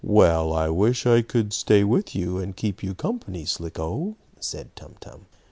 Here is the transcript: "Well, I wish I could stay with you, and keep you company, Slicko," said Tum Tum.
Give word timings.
"Well, 0.03 0.51
I 0.51 0.69
wish 0.69 1.05
I 1.05 1.21
could 1.21 1.53
stay 1.53 1.83
with 1.83 2.15
you, 2.15 2.39
and 2.39 2.55
keep 2.55 2.81
you 2.81 2.95
company, 2.95 3.45
Slicko," 3.45 4.15
said 4.39 4.75
Tum 4.75 4.95
Tum. 4.99 5.27